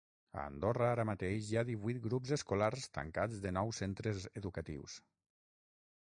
[0.35, 5.01] A Andorra, ara mateix hi ha divuit grups escolars tancats de nou centres educatius.